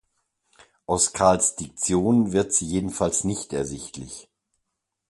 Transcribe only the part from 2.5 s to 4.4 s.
sie jedenfalls nicht ersichtlich.